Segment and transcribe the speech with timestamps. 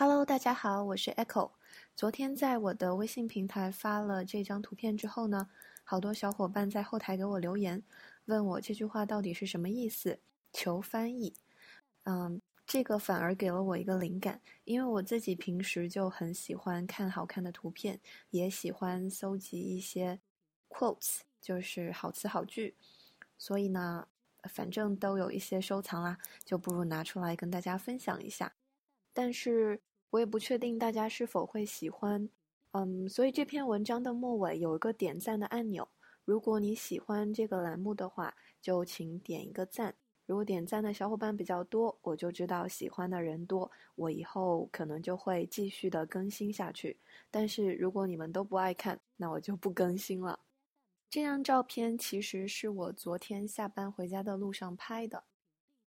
[0.00, 1.50] Hello，大家好，我是 Echo。
[1.96, 5.48] 昨天在我的微信平台发了这张图片之后呢，
[5.82, 7.82] 好多小伙伴在后台给我留言，
[8.26, 10.20] 问我这句话到底是什么意思，
[10.52, 11.34] 求翻译。
[12.04, 17.98] 嗯，这个反而给了我一个灵感，因为我自己平时就很喜欢看好看的图片，
[18.30, 20.20] 也喜欢搜集一些
[20.68, 22.76] quotes，就是好词好句，
[23.36, 24.06] 所以呢，
[24.44, 28.52] 反正都有一些收藏啦，就不如拿出来跟大家分享一下。
[29.18, 29.80] 但是
[30.10, 32.28] 我也不确定大家是否会喜欢，
[32.70, 35.88] 嗯，所以这篇文章的末尾有一个点赞的按钮。
[36.24, 39.96] 如果你喜欢这个栏目的话，就请点一个赞。
[40.24, 46.96] 如果点赞的小伙伴比较多，我就知道喜欢的人多，我以后可能就会继续的更新下去。
[47.28, 50.38] 但是如果你们都不爱看，那我就不更新了。
[51.10, 55.24] 这张照片其实是我昨天下班回家的路上拍的，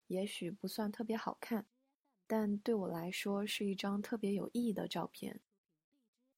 [0.09, 1.67] 也许不算特别好看。
[2.33, 5.41] 但对我来说是一张特别有意义的照片，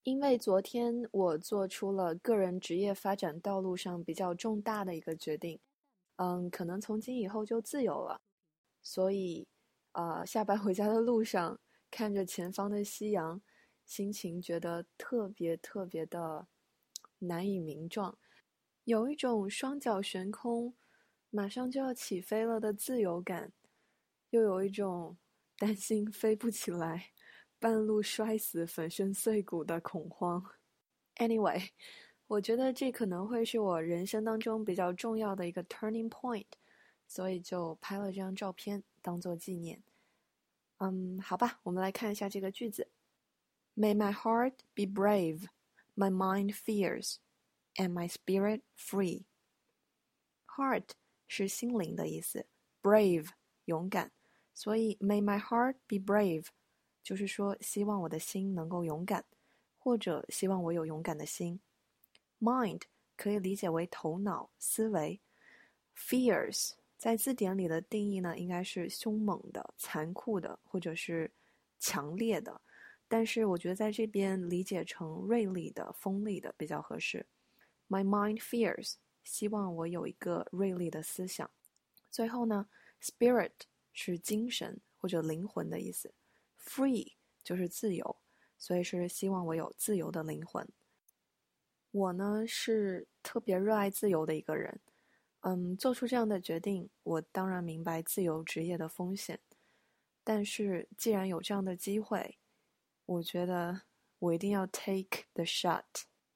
[0.05, 5.61] 因为昨天我做出了个人职业发展道路上比较重大的一个决定，
[6.17, 8.23] 嗯，可能从今以后就自由了，
[8.83, 9.47] 所以，
[9.93, 13.43] 呃，下班回家的路上看着前方的夕阳，
[13.85, 16.47] 心情觉得特别特别的
[17.19, 18.17] 难以名状，
[18.85, 20.73] 有一种双脚悬空，
[21.29, 23.53] 马上就要起飞了的自由感，
[24.31, 25.19] 又有一种。
[25.63, 27.13] 担心飞不起来，
[27.61, 30.45] 半路摔死、粉身碎骨的恐慌。
[31.19, 31.69] Anyway，
[32.27, 36.49] 我觉得这可能会是我人生当中比较重要的一个 turning point，
[37.07, 39.81] 所以就拍了这张照片当做纪念。
[40.79, 42.91] 嗯，好吧，我们来看一下这个句子
[43.77, 45.47] ：May my heart be brave,
[45.95, 47.19] my mind fears,
[47.77, 49.27] and my spirit free.
[50.49, 50.89] Heart
[51.29, 52.49] 是心灵的意思
[52.83, 53.29] ，brave
[53.67, 54.11] 勇敢。
[54.55, 56.47] 所以，May my heart be brave，
[57.03, 59.25] 就是说，希望我的心能够勇敢，
[59.79, 61.59] 或者希望我有勇敢的心。
[62.39, 62.83] Mind
[63.17, 65.21] 可以理解为头脑、思维。
[65.97, 71.31] Fierce 在字典里的定义呢，应该是凶猛的、残酷的，或者是
[71.79, 72.61] 强烈的。
[73.09, 77.27] 但是我觉得在这边理解成锐利的、锋利的比较合适。
[77.89, 78.95] My mind fears，
[79.25, 81.51] 希望我有一个锐利的思想。
[82.11, 82.69] 最后呢
[83.01, 83.51] ，Spirit。
[83.93, 86.15] 是精神或者灵魂的意思
[86.59, 87.15] ，free
[87.45, 88.17] 就是自由，
[88.57, 90.69] 所以是希望我有自由的灵魂。
[91.91, 94.81] 我呢是特别热爱自由的一个人，
[95.41, 99.39] 嗯，做出这样的决定，我当然明白自由职业的风险，
[100.25, 102.39] 但是既然有这样的机会，
[103.05, 103.83] 我觉得
[104.19, 105.85] 我一定要 take the shot，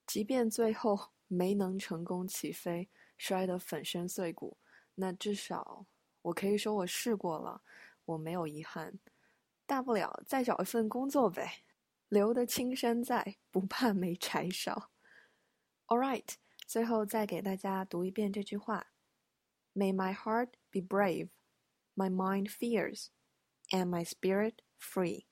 [0.07, 4.59] 即便最后没能成功起飞，摔得粉身碎骨，
[4.97, 5.87] 那至少。
[6.27, 7.63] 我可以说我试过了，
[8.05, 8.99] 我没有遗憾，
[9.65, 11.63] 大不了再找一份工作呗，
[12.09, 14.91] 留得青山在，不怕没柴烧。
[15.87, 16.27] All right，
[16.67, 18.89] 最后再给大家读一遍这句话
[19.73, 21.29] ：May my heart be brave,
[21.95, 23.07] my mind fears,
[23.71, 25.27] and my spirit free。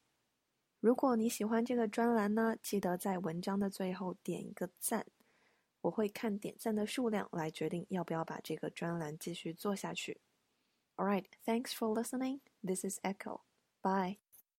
[0.78, 5.06] 如果你喜欢这个专栏呢，记得在文章的最后点一个赞，
[5.80, 10.20] 我会看点赞的数量来决定要不要把这个专栏继续做下去。
[10.98, 12.40] All right, thanks for listening.
[12.62, 13.42] This is Echo.
[13.82, 14.18] Bye.